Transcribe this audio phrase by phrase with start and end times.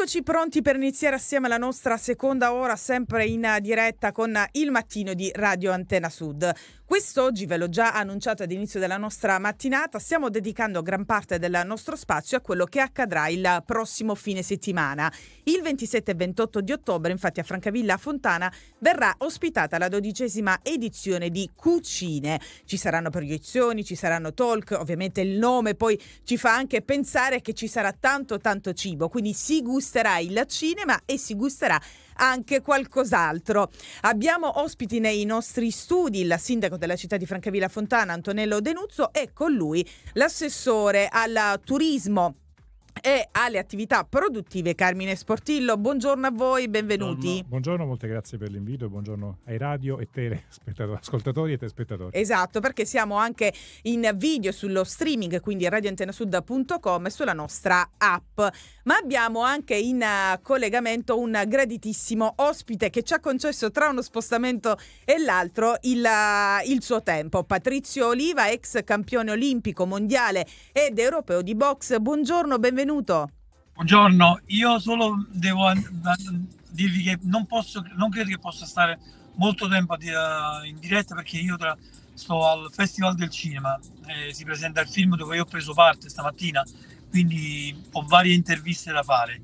[0.00, 5.12] Eccoci pronti per iniziare assieme la nostra seconda ora, sempre in diretta con il mattino
[5.12, 6.54] di Radio Antena Sud.
[6.88, 11.60] Quest'oggi, ve l'ho già annunciato ad inizio della nostra mattinata, stiamo dedicando gran parte del
[11.66, 15.12] nostro spazio a quello che accadrà il prossimo fine settimana.
[15.42, 21.28] Il 27 e 28 di ottobre, infatti, a Francavilla Fontana verrà ospitata la dodicesima edizione
[21.28, 22.40] di Cucine.
[22.64, 27.52] Ci saranno proiezioni, ci saranno talk, ovviamente il nome poi ci fa anche pensare che
[27.52, 31.80] ci sarà tanto tanto cibo, quindi si gusterà il cinema e si gusterà
[32.16, 33.70] anche qualcos'altro.
[34.02, 39.32] Abbiamo ospiti nei nostri studi il sindaco della città di Francavilla Fontana, Antonello Denuzzo, e
[39.32, 42.34] con lui l'assessore al turismo
[43.02, 45.76] e alle attività produttive Carmine Sportillo.
[45.76, 47.26] Buongiorno a voi, benvenuti.
[47.26, 52.18] Buongiorno, buongiorno molte grazie per l'invito buongiorno ai radio e telespettatori e telespettatori.
[52.18, 58.40] Esatto, perché siamo anche in video sullo streaming, quindi radioantenasud.com e sulla nostra app.
[58.84, 64.02] Ma abbiamo anche in uh, collegamento un graditissimo ospite che ci ha concesso tra uno
[64.02, 67.44] spostamento e l'altro il, uh, il suo tempo.
[67.44, 71.98] Patrizio Oliva, ex campione olimpico, mondiale ed europeo di box.
[71.98, 73.30] Buongiorno, benvenuto benvenuto.
[73.74, 75.70] Buongiorno, io solo devo
[76.70, 78.98] dirvi che non, posso, non credo che possa stare
[79.34, 79.94] molto tempo
[80.64, 81.76] in diretta perché io tra,
[82.14, 86.08] sto al Festival del Cinema, eh, si presenta il film dove io ho preso parte
[86.08, 86.64] stamattina,
[87.10, 89.42] quindi ho varie interviste da fare.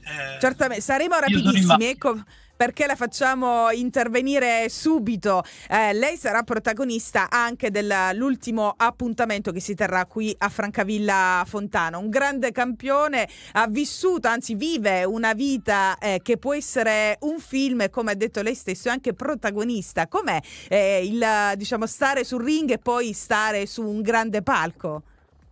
[0.00, 1.84] Eh, Certamente, saremo rapidissimi.
[1.84, 2.24] Ecco,
[2.56, 5.44] perché la facciamo intervenire subito.
[5.68, 11.98] Eh, lei sarà protagonista anche dell'ultimo appuntamento che si terrà qui a Francavilla Fontana.
[11.98, 17.90] Un grande campione, ha vissuto, anzi vive una vita eh, che può essere un film,
[17.90, 20.08] come ha detto lei stesso, anche protagonista.
[20.08, 21.24] Com'è eh, il
[21.56, 25.02] diciamo stare sul ring e poi stare su un grande palco?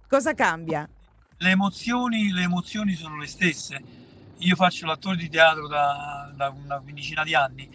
[0.08, 0.88] Cosa cambia?
[1.36, 4.03] Le emozioni, le emozioni sono le stesse
[4.38, 7.68] io faccio l'attore di teatro da, da una quindicina di anni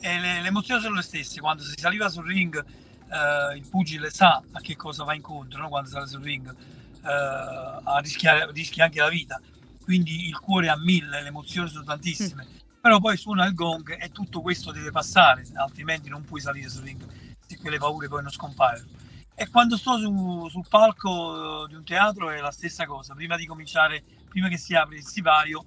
[0.00, 1.40] e le, le, emozioni sono le stesse.
[1.40, 5.68] Quando si saliva sul ring, eh, il pugile sa a che cosa va incontro no?
[5.68, 9.40] quando sale sul ring, eh, a rischiare, rischia anche la vita.
[9.82, 12.44] Quindi il cuore a mille, le emozioni sono tantissime.
[12.44, 12.56] Mm.
[12.80, 16.82] Però poi suona il gong e tutto questo deve passare, altrimenti non puoi salire sul
[16.82, 17.00] ring
[17.46, 18.88] se quelle paure poi non scompaiono.
[19.34, 23.14] E quando sto su, sul palco di un teatro è la stessa cosa.
[23.14, 25.64] Prima di cominciare, prima che si apre il sipario,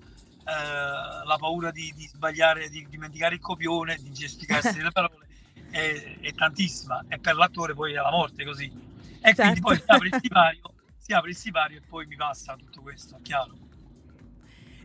[0.47, 5.25] eh, la paura di, di, sbagliare, di dimenticare il copione, di gesticarsi delle parole
[5.71, 8.65] è, è, tantissima e per l'attore poi è la morte così.
[8.65, 9.41] E certo.
[9.41, 12.81] quindi poi si apre il sipario, si apre il sipario e poi mi passa tutto
[12.81, 13.64] questo, chiaro.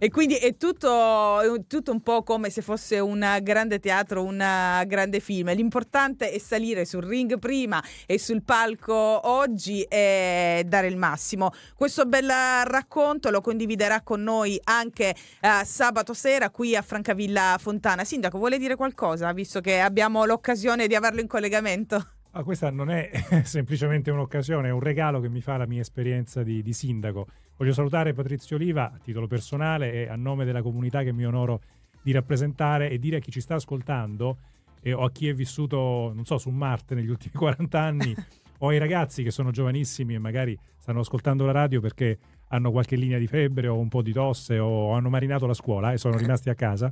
[0.03, 4.39] E quindi è tutto, tutto, un po' come se fosse un grande teatro, un
[4.87, 5.53] grande film.
[5.53, 11.51] L'importante è salire sul ring prima e sul palco oggi e dare il massimo.
[11.75, 12.31] Questo bel
[12.65, 18.03] racconto lo condividerà con noi anche uh, sabato sera qui a Francavilla Fontana.
[18.03, 22.13] Sindaco, vuole dire qualcosa, visto che abbiamo l'occasione di averlo in collegamento?
[22.33, 23.11] Ah, questa non è
[23.43, 27.27] semplicemente un'occasione, è un regalo che mi fa la mia esperienza di, di, sindaco.
[27.61, 31.61] Voglio salutare Patrizio Oliva a titolo personale e a nome della comunità che mi onoro
[32.03, 34.39] di rappresentare e dire a chi ci sta ascoltando
[34.81, 38.17] e, o a chi è vissuto, non so, su Marte negli ultimi 40 anni
[38.61, 42.19] o ai ragazzi che sono giovanissimi e magari stanno ascoltando la radio perché
[42.49, 45.93] hanno qualche linea di febbre o un po' di tosse o hanno marinato la scuola
[45.93, 46.91] e sono rimasti a casa.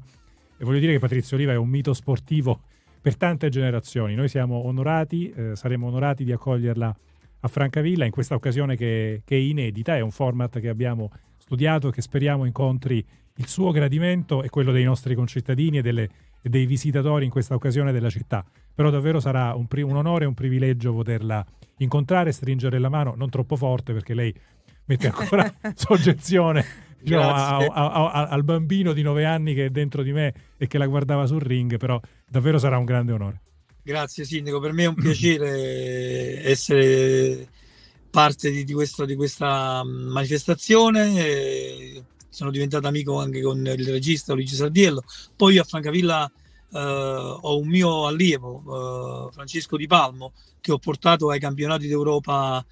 [0.59, 2.61] E voglio dire che Patrizio Oliva è un mito sportivo
[3.01, 4.15] per tante generazioni.
[4.15, 6.95] Noi siamo onorati, eh, saremo onorati di accoglierla
[7.41, 11.88] a Francavilla in questa occasione che, che, è inedita, è un format che abbiamo studiato
[11.88, 13.04] e che speriamo incontri
[13.37, 16.09] il suo gradimento e quello dei nostri concittadini e, delle,
[16.43, 18.44] e dei visitatori in questa occasione della città.
[18.75, 21.44] Però davvero sarà un, un onore e un privilegio poterla
[21.78, 24.34] incontrare, stringere la mano, non troppo forte perché lei
[24.87, 26.65] mette ancora soggezione
[27.00, 30.66] diciamo, a, a, a, al bambino di nove anni che è dentro di me e
[30.66, 33.41] che la guardava sul ring, però davvero sarà un grande onore.
[33.88, 37.49] Grazie Sindaco, per me è un piacere essere
[38.10, 42.04] parte di, di, questo, di questa manifestazione.
[42.28, 45.03] sono diventato amico anche con il regista Luigi Sardiello.
[45.34, 46.30] Poi a Francavilla
[46.71, 52.63] eh, ho un mio allievo, eh, Francesco Di Palmo, che ho portato ai campionati d'Europa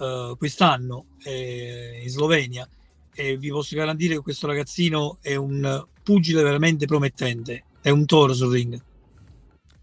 [0.00, 2.66] eh, quest'anno eh, in Slovenia
[3.12, 8.32] e vi posso garantire che questo ragazzino è un pugile veramente promettente, è un toro
[8.32, 8.82] sul ring.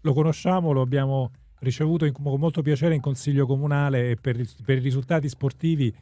[0.02, 4.78] Lo conosciamo, lo abbiamo ricevuto in, con molto piacere in consiglio comunale e per, per
[4.78, 5.94] i risultati sportivi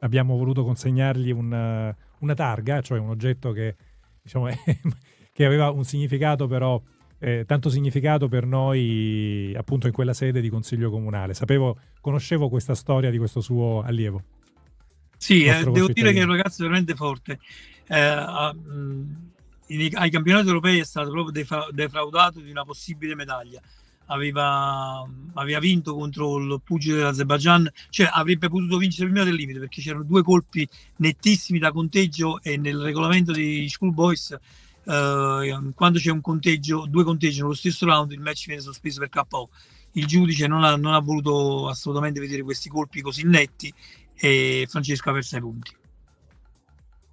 [0.00, 3.76] abbiamo voluto consegnargli una, una targa, cioè un oggetto che,
[4.22, 4.48] diciamo,
[5.32, 6.80] che aveva un significato però
[7.18, 11.34] eh, tanto significato per noi appunto in quella sede di consiglio comunale.
[11.34, 14.22] Sapevo, conoscevo questa storia di questo suo allievo.
[15.16, 17.38] Sì, eh, devo dire che è un ragazzo veramente forte.
[17.86, 19.30] Eh, a, mh, in,
[19.94, 23.60] ai campionati europei è stato proprio defra- defraudato di una possibile medaglia.
[24.06, 29.80] Aveva, aveva, vinto contro il pugile dell'Azerbaijan, cioè avrebbe potuto vincere prima del limite perché
[29.80, 34.36] c'erano due colpi nettissimi da conteggio e nel regolamento dei Schoolboys
[34.84, 39.10] eh, quando c'è un conteggio, due conteggi nello stesso round il match viene sospeso per
[39.10, 39.50] KO.
[39.92, 43.72] Il giudice non ha, non ha voluto assolutamente vedere questi colpi così netti
[44.14, 45.78] e Francesco ha perso i punti.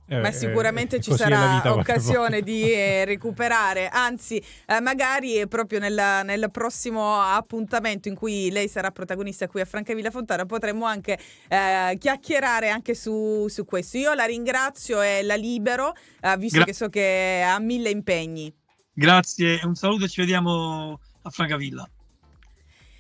[0.10, 6.22] Eh, Ma sicuramente eh, ci sarà occasione di eh, recuperare, anzi eh, magari proprio nel,
[6.24, 11.20] nel, prossimo appuntamento in cui lei sarà protagonista qui a Francavilla Fontana potremmo anche
[11.50, 13.98] eh, chiacchierare anche su, su, questo.
[13.98, 18.54] Io la ringrazio e la libero, eh, visto Gra- che so che ha mille impegni.
[18.94, 21.88] Grazie, un saluto e ci vediamo a Francavilla.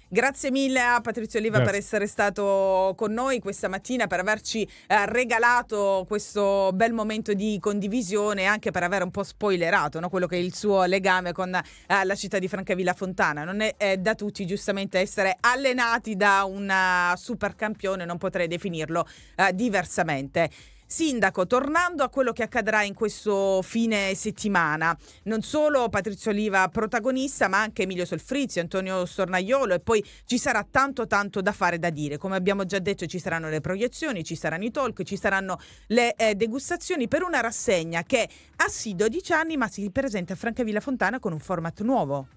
[0.10, 1.74] Grazie mille a Patrizio Oliva Grazie.
[1.74, 7.58] per essere stato con noi questa mattina, per averci eh, regalato questo bel momento di
[7.60, 10.08] condivisione e anche per aver un po' spoilerato no?
[10.08, 13.44] quello che è il suo legame con eh, la città di Francavilla Fontana.
[13.44, 18.48] Non è, è, da tutti giustamente essere allenati da un uh, super campione, non potrei
[18.48, 19.06] definirlo
[19.36, 20.50] uh, diversamente.
[20.90, 27.50] Sindaco, tornando a quello che accadrà in questo fine settimana, non solo Patrizio Oliva protagonista,
[27.50, 31.90] ma anche Emilio Solfrizio, Antonio Stornaiolo e poi ci sarà tanto tanto da fare da
[31.90, 32.18] dire.
[32.18, 36.16] Come abbiamo già detto ci saranno le proiezioni, ci saranno i talk, ci saranno le
[36.16, 38.26] eh, degustazioni per una rassegna che
[38.56, 42.28] ha sì 12 anni ma si presenta a Francavilla Fontana con un format nuovo.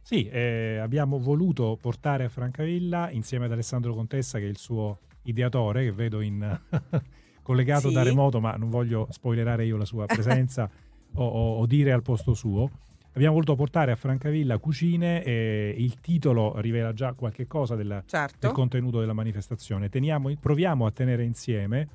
[0.00, 5.00] Sì, eh, abbiamo voluto portare a Francavilla insieme ad Alessandro Contessa che è il suo
[5.24, 6.58] ideatore che vedo in
[7.50, 7.94] collegato sì.
[7.94, 10.70] da remoto, ma non voglio spoilerare io la sua presenza
[11.14, 12.70] o, o, o, dire al posto suo.
[13.12, 18.36] Abbiamo voluto portare a Francavilla Cucine e il titolo rivela già qualche cosa della, certo.
[18.38, 19.88] del contenuto della manifestazione.
[19.88, 21.88] Teniamo, proviamo a tenere insieme,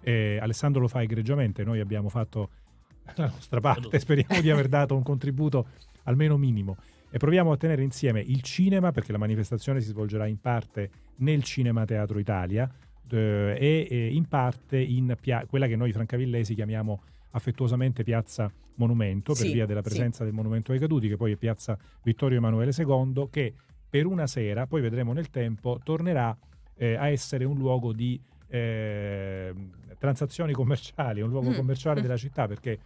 [0.00, 2.50] eh, Alessandro lo fa egregiamente, noi abbiamo fatto
[3.14, 5.68] la nostra parte, speriamo di aver dato un contributo
[6.02, 6.76] almeno minimo
[7.10, 11.42] e proviamo a tenere insieme il cinema perché la manifestazione si svolgerà in parte nel
[11.42, 12.68] Cinema Teatro Italia,
[13.16, 19.46] e eh, in parte in pia- quella che noi francavillesi chiamiamo affettuosamente Piazza Monumento, per
[19.46, 20.24] sì, via della presenza sì.
[20.24, 23.54] del Monumento ai Caduti, che poi è Piazza Vittorio Emanuele II, che
[23.88, 26.36] per una sera, poi vedremo nel tempo, tornerà
[26.76, 29.52] eh, a essere un luogo di eh,
[29.98, 31.54] transazioni commerciali, un luogo mm.
[31.54, 32.02] commerciale mm.
[32.02, 32.78] della città, perché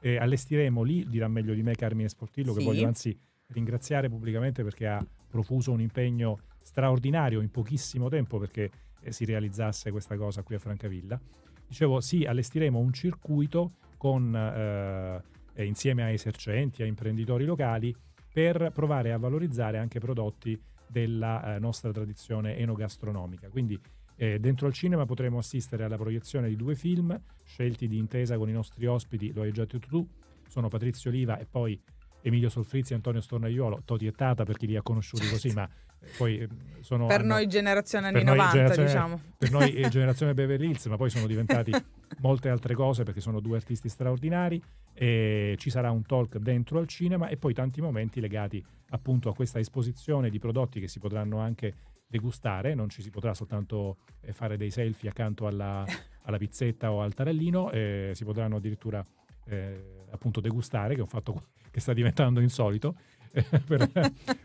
[0.00, 2.58] eh, allestiremo lì, dirà meglio di me Carmine Sportillo, sì.
[2.58, 3.18] che voglio anzi
[3.48, 8.70] ringraziare pubblicamente perché ha profuso un impegno straordinario in pochissimo tempo, perché
[9.08, 11.20] si realizzasse questa cosa qui a Francavilla.
[11.66, 17.94] Dicevo, sì, allestiremo un circuito con, eh, insieme a esercenti, a imprenditori locali,
[18.32, 23.48] per provare a valorizzare anche prodotti della eh, nostra tradizione enogastronomica.
[23.48, 23.78] Quindi
[24.16, 28.48] eh, dentro al cinema potremo assistere alla proiezione di due film scelti di intesa con
[28.48, 30.06] i nostri ospiti, lo hai già detto tu,
[30.48, 31.80] sono Patrizio Oliva e poi
[32.22, 35.36] Emilio Solfrizzi e Antonio Stornaiuolo, Toti e Tata per chi li ha conosciuti certo.
[35.36, 36.48] così, ma eh, poi eh,
[36.80, 37.06] sono...
[37.06, 39.22] Per hanno, noi generazione anni 90, generazione, diciamo.
[39.36, 41.72] Per noi generazione Beverly Hills, ma poi sono diventati
[42.20, 44.62] molte altre cose perché sono due artisti straordinari
[44.92, 49.34] e ci sarà un talk dentro al cinema e poi tanti momenti legati appunto a
[49.34, 51.74] questa esposizione di prodotti che si potranno anche
[52.06, 55.84] degustare, non ci si potrà soltanto eh, fare dei selfie accanto alla,
[56.24, 59.04] alla pizzetta o al tarellino, eh, si potranno addirittura
[59.46, 62.96] eh, appunto degustare, che è un fatto che sta diventando insolito
[63.66, 63.90] per,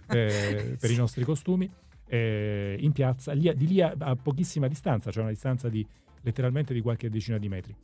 [0.10, 1.70] eh, per i nostri costumi,
[2.08, 5.86] eh, in piazza, lì, di lì a, a, pochissima distanza, cioè una distanza di
[6.22, 7.76] letteralmente di qualche decina di metri.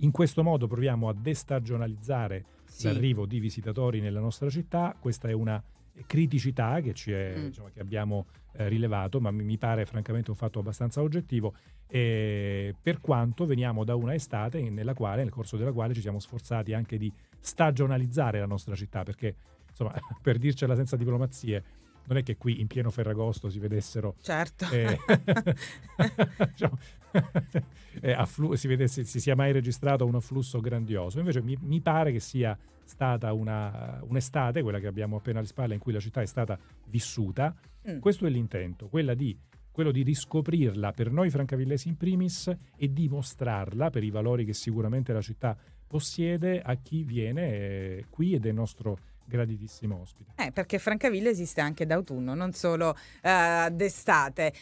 [0.00, 2.84] In questo modo proviamo a destagionalizzare sì.
[2.84, 5.62] l'arrivo di visitatori nella nostra città, questa è una
[6.06, 7.44] criticità che, è, mm.
[7.46, 11.54] diciamo, che abbiamo eh, rilevato, ma mi, pare francamente un fatto abbastanza oggettivo,
[11.86, 16.18] eh, per quanto veniamo da una estate nella quale, nel corso della quale ci siamo
[16.18, 19.34] sforzati anche di stagionalizzare la nostra città, perché
[19.76, 19.92] insomma,
[20.22, 21.64] per dircela senza diplomazie,
[22.08, 24.66] non è che qui in pieno Ferragosto si vedessero certo.
[24.70, 24.96] eh,
[26.50, 26.78] diciamo,
[28.00, 32.12] eh, afflu- si, vedesse, si sia mai registrato un afflusso grandioso invece mi, mi pare
[32.12, 36.20] che sia stata una, un'estate quella che abbiamo appena alle spalle in cui la città
[36.20, 36.56] è stata
[36.86, 37.52] vissuta
[37.90, 37.98] mm.
[37.98, 39.36] questo è l'intento di,
[39.72, 44.54] quello di riscoprirla per noi francavillesi in primis e di mostrarla per i valori che
[44.54, 45.56] sicuramente la città
[45.88, 50.32] possiede a chi viene eh, qui ed è nostro graditissimo ospite.
[50.36, 52.90] Eh, perché Francavilla esiste anche d'autunno, non solo
[53.22, 54.52] uh, d'estate.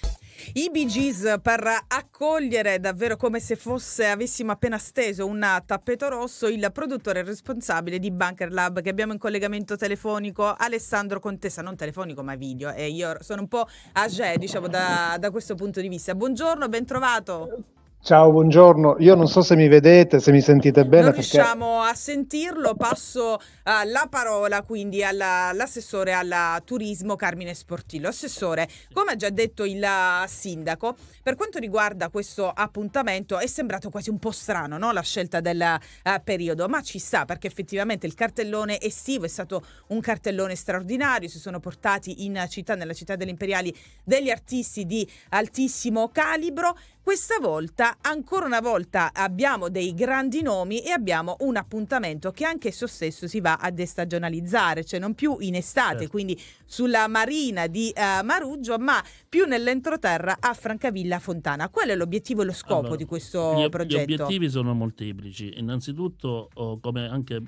[0.54, 6.49] I Bee Gees per accogliere davvero come se fosse avessimo appena steso un tappeto rosso
[6.49, 12.23] il produttore responsabile di Bunker Lab che abbiamo in collegamento telefonico Alessandro Contessa, non telefonico
[12.23, 16.14] ma video e io sono un po' agé diciamo da, da questo punto di vista.
[16.14, 17.74] Buongiorno, ben trovato.
[18.04, 18.96] Ciao, buongiorno.
[18.99, 21.04] Io non so se mi vedete, se mi sentite bene.
[21.04, 21.38] Non perché...
[21.38, 28.06] riusciamo a sentirlo, passo uh, la parola quindi alla, all'assessore al turismo Carmine Sportillo.
[28.06, 29.82] Assessore, come ha già detto il
[30.26, 34.92] sindaco, per quanto riguarda questo appuntamento è sembrato quasi un po' strano no?
[34.92, 39.64] la scelta del uh, periodo, ma ci sta perché effettivamente il cartellone estivo è stato
[39.88, 45.11] un cartellone straordinario, si sono portati in città, nella città delle Imperiali, degli artisti di
[45.30, 46.76] altissimo calibro.
[47.04, 52.68] Questa volta, ancora una volta, abbiamo dei grandi nomi e abbiamo un appuntamento che anche
[52.68, 56.11] esso stesso si va a destagionalizzare, cioè non più in estate, certo.
[56.11, 61.68] quindi sulla marina di uh, Maruggio, ma più nell'entroterra a Francavilla Fontana.
[61.68, 64.11] Qual è l'obiettivo e lo scopo allora, di questo gli, progetto?
[64.11, 65.58] Gli obiettivi sono molteplici.
[65.58, 67.42] Innanzitutto, oh, come anche eh,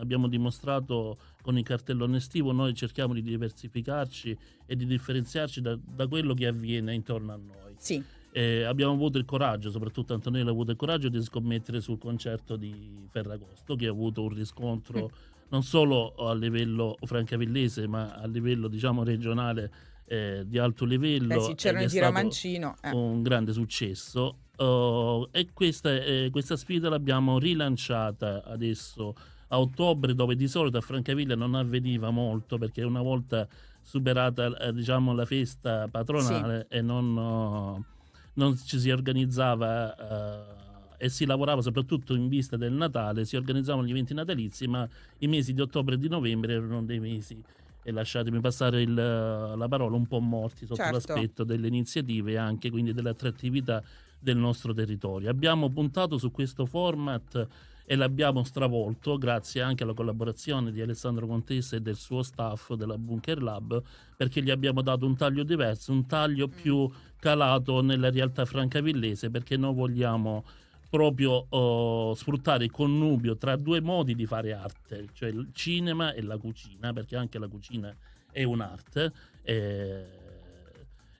[0.00, 4.36] abbiamo dimostrato con il cartellone estivo, noi cerchiamo di diversificarci
[4.66, 7.74] e di differenziarci da, da quello che avviene intorno a noi.
[7.78, 8.16] Sì.
[8.30, 12.56] Eh, abbiamo avuto il coraggio, soprattutto Antonella ha avuto il coraggio di scommettere sul concerto
[12.56, 15.10] di Ferragosto, che ha avuto un riscontro
[15.50, 19.70] non solo a livello francavillese, ma a livello diciamo regionale
[20.06, 21.26] eh, di alto livello.
[21.26, 22.76] Beh, sì, c'era il Mancino.
[22.82, 22.90] Eh.
[22.90, 24.38] Un grande successo.
[24.56, 29.14] Uh, e questa, eh, questa sfida l'abbiamo rilanciata adesso
[29.48, 33.46] a ottobre, dove di solito a Francavilla non avveniva molto, perché una volta
[33.80, 36.76] superata eh, diciamo, la festa patronale sì.
[36.76, 37.16] e non.
[37.16, 37.96] Uh,
[38.38, 43.86] non ci si organizzava uh, e si lavorava soprattutto in vista del Natale, si organizzavano
[43.86, 47.42] gli eventi natalizi, ma i mesi di ottobre e di novembre erano dei mesi,
[47.82, 50.94] e lasciatemi passare il, la parola, un po' morti sotto certo.
[50.94, 53.82] l'aspetto delle iniziative e anche quindi dell'attrattività
[54.18, 55.30] del nostro territorio.
[55.30, 57.46] Abbiamo puntato su questo format
[57.90, 62.98] e l'abbiamo stravolto grazie anche alla collaborazione di Alessandro Contessa e del suo staff della
[62.98, 63.82] Bunker Lab
[64.14, 66.50] perché gli abbiamo dato un taglio diverso, un taglio mm.
[66.50, 70.44] più calato nella realtà francavillese perché noi vogliamo
[70.90, 76.20] proprio uh, sfruttare il connubio tra due modi di fare arte, cioè il cinema e
[76.22, 77.94] la cucina, perché anche la cucina
[78.30, 79.12] è un'arte.
[79.42, 80.06] E,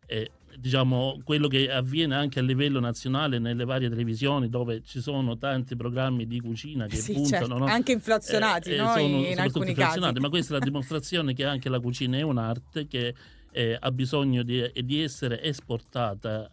[0.07, 5.37] e diciamo, quello che avviene anche a livello nazionale nelle varie televisioni dove ci sono
[5.39, 7.59] tanti programmi di cucina che sì, puntano certo.
[7.59, 7.65] no?
[7.67, 8.93] anche inflazionati eh, eh, no?
[8.93, 12.87] sono in alcuni casi ma questa è la dimostrazione che anche la cucina è un'arte
[12.87, 13.15] che
[13.51, 16.51] eh, ha bisogno di, di essere esportata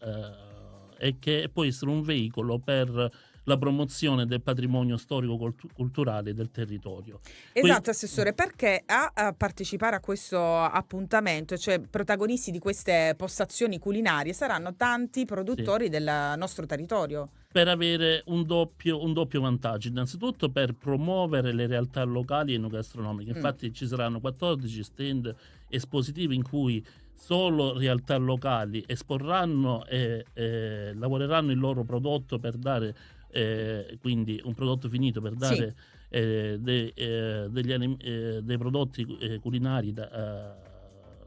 [0.98, 3.12] eh, e che può essere un veicolo per
[3.46, 7.20] la promozione del patrimonio storico-culturale del territorio.
[7.54, 13.80] Esatto, que- Assessore, perché a, a, partecipare a questo appuntamento, cioè protagonisti di queste postazioni
[13.80, 15.90] culinarie, saranno tanti produttori sì.
[15.90, 17.30] del nostro territorio?
[17.52, 23.32] Per avere un doppio, un doppio, vantaggio, innanzitutto per promuovere le realtà locali e enogastronomiche.
[23.32, 23.36] Mm.
[23.36, 23.74] Infatti mm.
[23.74, 25.36] ci saranno 14 stand
[25.70, 26.86] espositivi in cui
[27.18, 32.96] solo realtà locali esporranno e, e lavoreranno il loro prodotto per dare
[33.36, 35.76] eh, quindi un prodotto finito per dare
[36.08, 36.16] sì.
[36.16, 40.58] eh, de, eh, degli, eh, dei prodotti eh, culinari da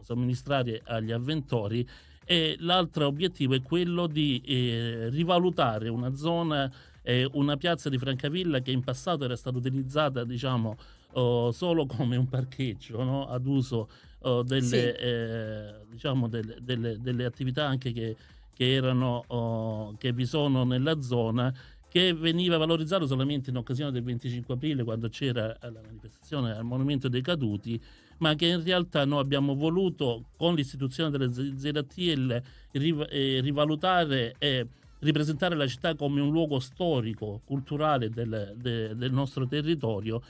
[0.00, 1.87] somministrare agli avventori
[2.25, 6.71] e l'altro obiettivo è quello di eh, rivalutare una zona
[7.33, 10.77] una piazza di Francavilla che in passato era stata utilizzata diciamo
[11.12, 13.27] oh, solo come un parcheggio no?
[13.27, 13.88] ad uso
[14.21, 14.77] oh, delle, sì.
[14.77, 18.15] eh, diciamo delle, delle, delle, attività anche che,
[18.53, 21.50] che erano oh, che vi sono nella zona
[21.88, 27.09] che veniva valorizzato solamente in occasione del 25 aprile quando c'era la manifestazione al Monumento
[27.09, 27.80] dei Caduti,
[28.18, 32.42] ma che in realtà noi abbiamo voluto con l'istituzione delle ZTL
[32.73, 34.66] eh, rivalutare e
[35.00, 40.21] ripresentare la città come un luogo storico, culturale del, de, del nostro territorio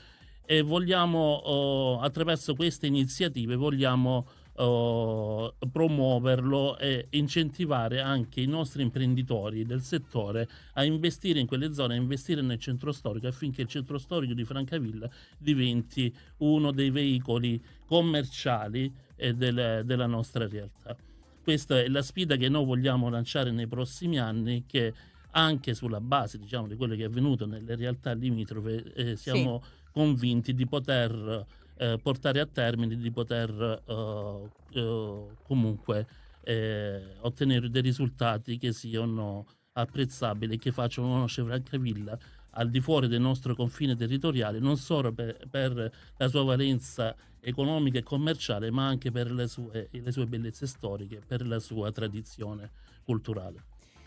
[0.45, 4.25] e vogliamo oh, attraverso queste iniziative vogliamo
[4.59, 11.93] uh, promuoverlo e incentivare anche i nostri imprenditori del settore a investire in quelle zone,
[11.93, 17.61] a investire nel centro storico affinché il centro storico di Francavilla diventi uno dei veicoli
[17.85, 20.95] commerciali eh, del, della nostra realtà.
[21.41, 24.93] Questa è la sfida che noi vogliamo lanciare nei prossimi anni che
[25.31, 29.69] anche sulla base diciamo, di quello che è avvenuto nelle realtà limitrofe eh, siamo sì.
[29.91, 31.45] convinti di poter
[31.79, 33.49] eh, portare a termine, di poter
[33.87, 36.07] eh, eh, comunque
[36.43, 42.17] eh, ottenere dei risultati che siano apprezzabili e che facciano conoscere Francavilla
[42.53, 47.99] al di fuori del nostro confine territoriale, non solo per, per, la sua valenza economica
[47.99, 52.71] e commerciale, ma anche per le sue, le sue bellezze storiche, per la sua tradizione
[53.05, 53.63] culturale.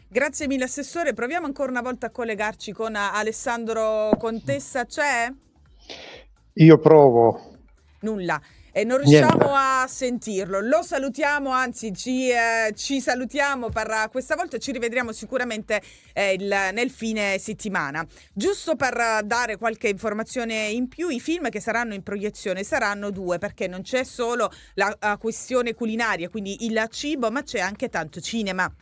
[0.09, 5.33] Grazie mille Assessore, proviamo ancora una volta a collegarci con Alessandro Contessa, c'è?
[6.55, 7.52] Io provo
[8.03, 8.41] nulla.
[8.73, 10.61] e non riusciamo a sentirlo.
[10.61, 15.81] Lo salutiamo, anzi ci, eh, ci salutiamo per questa volta, ci rivedremo sicuramente
[16.15, 18.05] eh, il, nel fine settimana.
[18.33, 23.39] Giusto per dare qualche informazione in più, i film che saranno in proiezione saranno due
[23.39, 28.21] perché non c'è solo la, la questione culinaria, quindi il cibo, ma c'è anche tanto
[28.21, 28.73] cinema.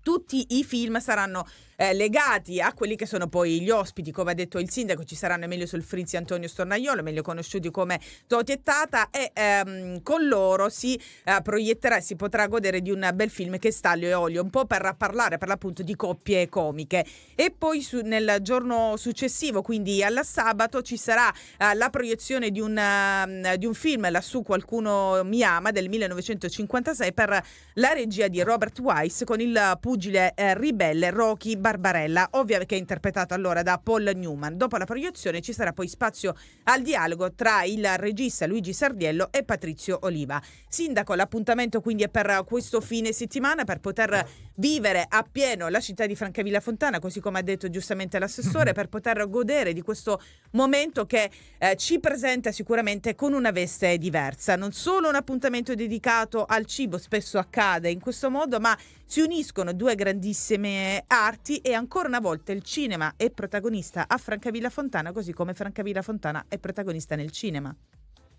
[0.00, 4.34] Tutti i film saranno eh, legati a quelli che sono poi gli ospiti, come ha
[4.34, 8.62] detto il sindaco, ci saranno Emilio Solfrizzi e Antonio Stornaiolo, meglio conosciuti come Toti e
[8.62, 13.58] Tata, e ehm, con loro si eh, proietterà si potrà godere di un bel film
[13.58, 17.04] che è Staglio e Olio, un po' per parlare per l'appunto di coppie comiche.
[17.34, 22.60] E poi su, nel giorno successivo, quindi alla sabato, ci sarà eh, la proiezione di
[22.60, 28.42] un, uh, di un film, lassù qualcuno mi ama, del 1956 per la regia di
[28.42, 33.80] Robert Weiss con il pugile eh, ribelle Rocky Barbarella, ovvia che è interpretato allora da
[33.82, 34.58] Paul Newman.
[34.58, 39.44] Dopo la proiezione ci sarà poi spazio al dialogo tra il regista Luigi Sardiello e
[39.44, 40.42] Patrizio Oliva.
[40.68, 46.14] Sindaco, l'appuntamento quindi è per questo fine settimana per poter vivere appieno la città di
[46.14, 51.30] Francavilla Fontana, così come ha detto giustamente l'assessore, per poter godere di questo momento che
[51.56, 54.54] eh, ci presenta sicuramente con una veste diversa.
[54.54, 59.72] Non solo un appuntamento dedicato al cibo, spesso accade in questo modo, ma si uniscono
[59.72, 65.32] due grandissime arti e ancora una volta il cinema è protagonista a Francavilla Fontana, così
[65.32, 67.74] come Francavilla Fontana è protagonista nel cinema.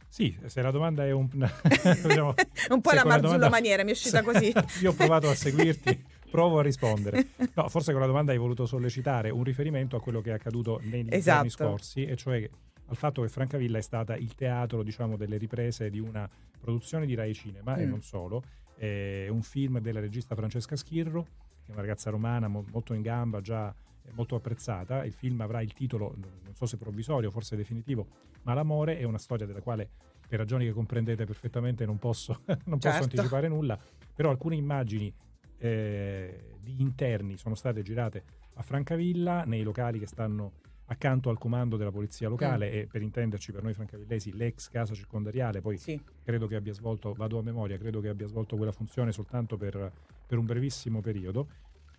[0.08, 1.28] Sì, se la domanda è un...
[1.30, 2.34] diciamo,
[2.70, 3.50] un po' la Marzullo domanda...
[3.50, 4.54] maniera, mi è uscita così.
[4.82, 7.28] Io ho provato a seguirti, provo a rispondere.
[7.54, 10.80] No, forse con la domanda hai voluto sollecitare un riferimento a quello che è accaduto
[10.84, 11.40] negli esatto.
[11.40, 12.50] anni scorsi, e cioè
[12.88, 16.30] al fatto che Francavilla è stata il teatro, diciamo, delle riprese di una
[16.62, 17.80] produzione di Rai Cinema, mm.
[17.80, 18.42] e non solo,
[18.78, 21.28] è un film della regista Francesca Schirro,
[21.66, 23.74] che è una ragazza romana mo- molto in gamba, già
[24.14, 25.04] molto apprezzata.
[25.04, 28.08] Il film avrà il titolo, non so se provvisorio, forse definitivo,
[28.44, 29.90] ma L'amore è una storia della quale,
[30.28, 32.90] per ragioni che comprendete perfettamente, non posso, non certo.
[32.90, 33.78] posso anticipare nulla,
[34.14, 35.12] però alcune immagini
[35.58, 38.24] eh, di interni sono state girate
[38.56, 42.74] a Francavilla, nei locali che stanno accanto al comando della polizia locale mm.
[42.74, 46.00] e per intenderci per noi francavillesi l'ex casa circondariale, poi sì.
[46.24, 49.92] credo che abbia svolto, vado a memoria, credo che abbia svolto quella funzione soltanto per,
[50.26, 51.48] per un brevissimo periodo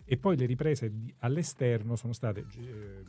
[0.05, 3.03] e poi le riprese all'esterno sono state eh,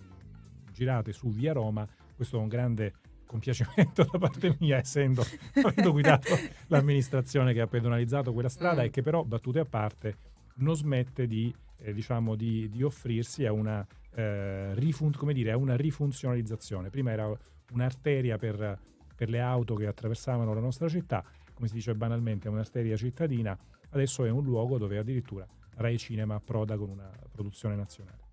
[0.71, 2.93] girate su via Roma, questo è un grande
[3.25, 5.23] compiacimento da parte mia essendo
[5.61, 6.29] avendo guidato
[6.67, 8.85] l'amministrazione che ha pedonalizzato quella strada mm.
[8.85, 10.17] e che però battute a parte
[10.55, 13.85] non smette di, eh, diciamo, di, di offrirsi a una
[14.17, 16.89] eh, rifun- come dire, a una rifunzionalizzazione.
[16.89, 17.31] Prima era
[17.71, 18.79] un'arteria per,
[19.15, 23.57] per, le auto che attraversavano la nostra città, come si dice banalmente, è un'arteria cittadina,
[23.89, 28.26] adesso è un luogo dove addirittura Rai Cinema approda con una produzione nazionale.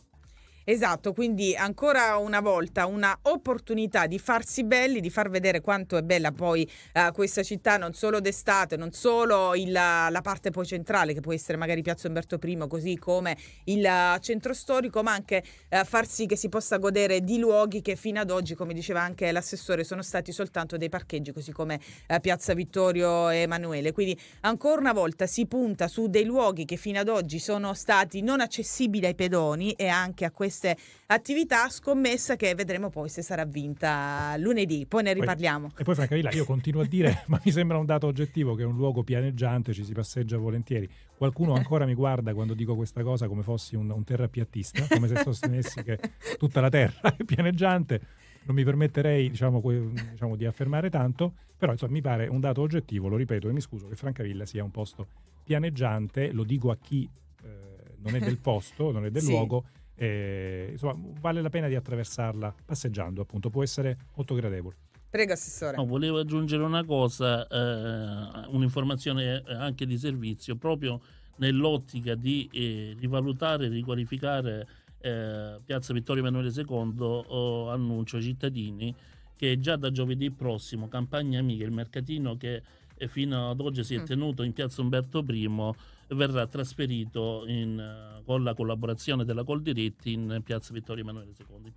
[0.66, 6.02] Esatto, quindi ancora una volta una opportunità di farsi belli, di far vedere quanto è
[6.02, 11.12] bella poi uh, questa città, non solo d'estate, non solo il, la parte poi centrale
[11.12, 15.44] che può essere magari Piazza Umberto I, così come il uh, centro storico, ma anche
[15.68, 19.02] uh, far sì che si possa godere di luoghi che fino ad oggi, come diceva
[19.02, 21.78] anche l'assessore, sono stati soltanto dei parcheggi, così come
[22.22, 23.92] Piazza Vittorio Emanuele.
[23.92, 28.22] Quindi ancora una volta si punta su dei luoghi che fino ad oggi sono stati
[28.22, 33.22] non accessibili ai pedoni e anche a questi queste attività, scommessa che vedremo poi se
[33.22, 35.68] sarà vinta lunedì, poi ne riparliamo.
[35.68, 38.62] Poi, e poi Francavilla, io continuo a dire, ma mi sembra un dato oggettivo che
[38.62, 40.88] è un luogo pianeggiante, ci si passeggia volentieri.
[41.16, 45.16] Qualcuno ancora mi guarda quando dico questa cosa come fossi un, un terrapiattista, come se
[45.22, 45.98] sostenessi che
[46.38, 48.00] tutta la terra è pianeggiante.
[48.46, 49.62] Non mi permetterei diciamo,
[50.10, 53.60] diciamo, di affermare tanto, però insomma, mi pare un dato oggettivo, lo ripeto e mi
[53.60, 55.06] scuso, che Francavilla sia un posto
[55.42, 57.08] pianeggiante, lo dico a chi
[57.42, 59.30] eh, non è del posto, non è del sì.
[59.30, 59.64] luogo,
[59.94, 64.76] e, insomma, vale la pena di attraversarla passeggiando, appunto, può essere molto gradevole.
[65.08, 65.76] Prego, Assessore.
[65.76, 71.00] No, volevo aggiungere una cosa, eh, un'informazione anche di servizio, proprio
[71.36, 74.66] nell'ottica di eh, rivalutare e riqualificare
[75.00, 78.94] eh, Piazza Vittorio Emanuele II, oh, annuncio ai cittadini
[79.36, 82.62] che già da giovedì prossimo, campagna amica, il mercatino che
[83.08, 84.04] fino ad oggi si è mm.
[84.04, 85.74] tenuto in Piazza Umberto I,
[86.14, 91.72] verrà trasferito in, eh, con la collaborazione della Coldiretti in piazza Vittorio Emanuele II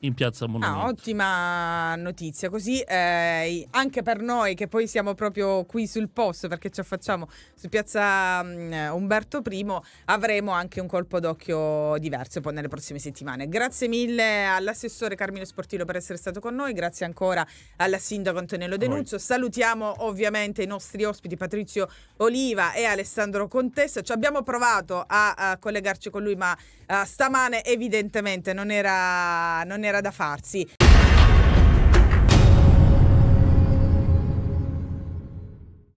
[0.00, 0.80] in piazza Monumento.
[0.80, 6.48] Ah, ottima notizia, così eh, anche per noi che poi siamo proprio qui sul posto
[6.48, 9.66] perché ci affacciamo su piazza um, Umberto I
[10.06, 13.48] avremo anche un colpo d'occhio diverso poi nelle prossime settimane.
[13.48, 18.76] Grazie mille all'assessore Carmine Sportillo per essere stato con noi, grazie ancora alla sindaco Antonello
[18.76, 19.18] Denunzio.
[19.18, 23.48] Salutiamo ovviamente i nostri ospiti Patrizio Oliva e Alessandro
[23.80, 24.02] Contessa.
[24.02, 29.84] Ci abbiamo provato a, a collegarci con lui ma uh, stamane evidentemente non era, non
[29.84, 30.68] era da farsi.